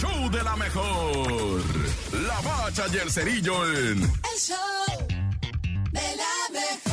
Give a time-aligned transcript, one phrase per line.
[0.00, 1.62] show de la mejor.
[2.26, 4.02] La bacha y el cerillo en...
[4.02, 5.08] El show
[5.90, 6.87] de la mejor.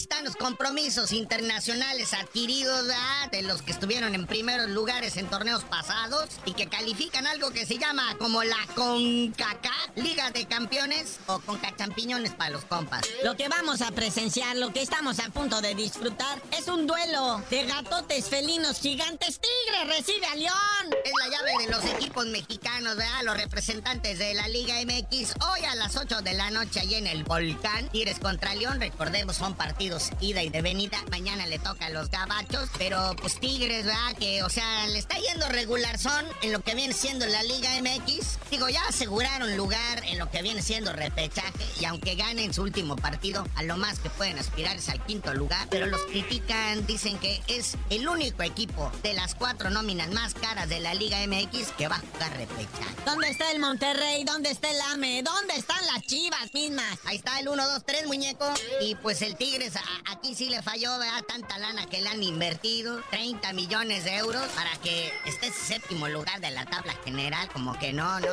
[0.00, 3.30] Están los compromisos internacionales adquiridos ¿verdad?
[3.32, 7.66] de los que estuvieron en primeros lugares en torneos pasados y que califican algo que
[7.66, 13.02] se llama como la CONCACA, Liga de Campeones o CONCAChampiñones para los compas.
[13.24, 17.42] Lo que vamos a presenciar, lo que estamos a punto de disfrutar, es un duelo
[17.50, 19.38] de gatotes felinos gigantes.
[19.38, 20.96] Tigre recibe a León.
[21.04, 23.22] Es la llave de los equipos mexicanos, ¿verdad?
[23.24, 25.34] Los representantes de la Liga MX.
[25.52, 27.90] Hoy a las 8 de la noche ahí en el Volcán.
[27.90, 29.89] Tigres contra León, recordemos, son partidos
[30.20, 30.98] ida y de venida.
[31.10, 32.68] Mañana le toca a los gabachos.
[32.78, 34.16] Pero pues Tigres, ¿verdad?
[34.18, 37.70] Que, o sea, le está yendo regular son en lo que viene siendo la Liga
[37.80, 38.38] MX.
[38.50, 41.50] Digo, ya aseguraron lugar en lo que viene siendo repechaje.
[41.80, 45.34] Y aunque ganen su último partido, a lo más que pueden aspirar es al quinto
[45.34, 45.66] lugar.
[45.70, 50.68] Pero los critican, dicen que es el único equipo de las cuatro nóminas más caras
[50.68, 52.94] de la Liga MX que va a jugar repechaje.
[53.04, 54.24] ¿Dónde está el Monterrey?
[54.24, 55.22] ¿Dónde está el AME?
[55.22, 56.98] ¿Dónde están las chivas mismas?
[57.04, 58.52] Ahí está el 1, 2, 3, muñeco.
[58.80, 59.74] Y pues el Tigres
[60.06, 61.22] aquí sí le falló, ¿verdad?
[61.26, 63.00] Tanta lana que le han invertido.
[63.10, 67.48] 30 millones de euros para que esté séptimo lugar de la tabla general.
[67.52, 68.28] Como que no, ¿no?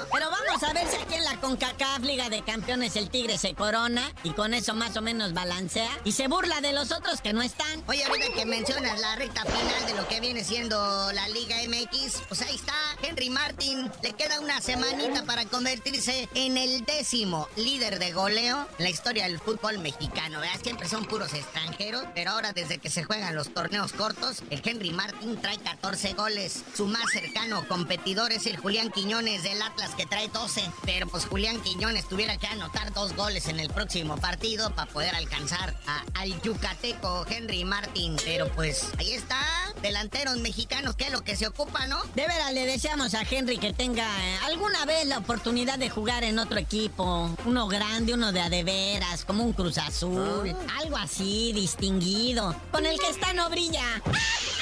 [0.64, 4.32] A ver si aquí en la CONCACAF Liga de Campeones el Tigre se corona y
[4.32, 7.84] con eso más o menos balancea y se burla de los otros que no están.
[7.88, 12.24] Oye, ahorita que mencionas la recta final de lo que viene siendo la Liga MX,
[12.28, 13.92] pues ahí está Henry Martin.
[14.02, 19.26] Le queda una semanita para convertirse en el décimo líder de goleo en la historia
[19.26, 20.40] del fútbol mexicano.
[20.40, 20.60] ¿verdad?
[20.64, 24.92] Siempre son puros extranjeros, pero ahora desde que se juegan los torneos cortos, el Henry
[24.92, 26.64] Martin trae 14 goles.
[26.76, 30.72] Su más cercano competidor es el Julián Quiñones del Atlas que trae 12.
[30.86, 35.14] Pero pues Julián Quiñones tuviera que anotar dos goles en el próximo partido para poder
[35.16, 38.16] alcanzar a- al yucateco Henry Martin.
[38.24, 39.38] Pero pues ahí está,
[39.82, 42.02] delanteros mexicanos, que es lo que se ocupa, ¿no?
[42.16, 46.24] De veras le deseamos a Henry que tenga eh, alguna vez la oportunidad de jugar
[46.24, 47.30] en otro equipo.
[47.46, 50.56] Uno grande, uno de a de veras, como un Cruz Azul.
[50.82, 52.56] Algo así, distinguido.
[52.72, 54.02] Con el que está no brilla.
[54.06, 54.57] Y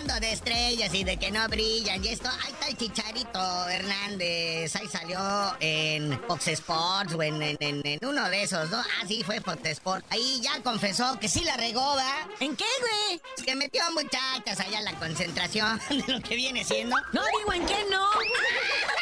[0.00, 4.74] hablando de estrellas y de que no brillan y esto, ahí está el Chicharito Hernández.
[4.76, 5.18] Ahí salió
[5.60, 8.78] en Fox Sports o en, en- en- en uno de esos, ¿no?
[8.78, 10.06] Ah, sí, fue Fox Sports.
[10.10, 12.26] Ahí ya confesó que sí la regó, ¿va?
[12.40, 13.20] ¿En qué, güey?
[13.44, 16.96] Que metió a muchachas allá en la concentración de lo que viene siendo.
[17.12, 18.08] No digo en qué no.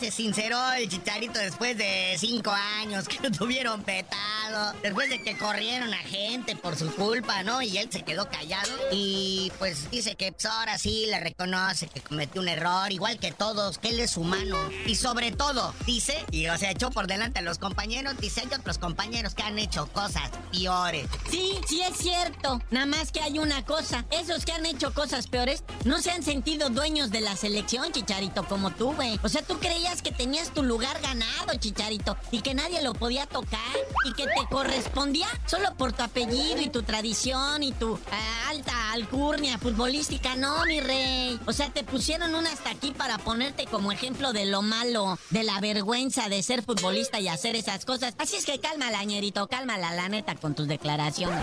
[0.00, 4.72] Se sinceró el chicharito después de cinco años que lo tuvieron petado.
[4.80, 7.60] Después de que corrieron a gente por su culpa, ¿no?
[7.62, 8.70] Y él se quedó callado.
[8.92, 13.32] Y pues dice que pues, ahora sí le reconoce que cometió un error, igual que
[13.32, 14.56] todos, que él es humano.
[14.86, 18.54] Y sobre todo, dice, y o sea, echó por delante a los compañeros, dice, hay
[18.56, 21.08] otros compañeros que han hecho cosas peores.
[21.28, 22.60] Sí, sí es cierto.
[22.70, 24.04] Nada más que hay una cosa.
[24.10, 28.44] Esos que han hecho cosas peores no se han sentido dueños de la selección, Chicharito,
[28.46, 29.18] como tú, güey.
[29.22, 33.26] O sea, tú creías que tenías tu lugar ganado, Chicharito, y que nadie lo podía
[33.26, 33.58] tocar,
[34.04, 38.92] y que te correspondía solo por tu apellido y tu tradición y tu ah, alta
[38.92, 40.36] alcurnia futbolística.
[40.36, 41.40] No, mi rey.
[41.46, 45.42] O sea, te pusieron una hasta aquí para ponerte como ejemplo de lo malo, de
[45.42, 48.14] la vergüenza de ser futbolista y hacer esas cosas.
[48.18, 51.42] Así es que cálmala, ñerito, cálmala, la neta, con tus declaraciones.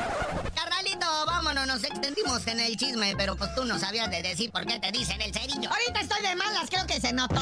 [0.54, 4.66] Carnalito, vámonos, nos extendimos en el chisme, pero pues tú no sabías de decir por
[4.66, 5.70] qué te dicen el cerillo.
[5.70, 7.42] Ahorita estoy de malas, creo que se notó.